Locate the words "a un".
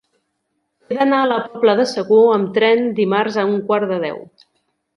3.45-3.57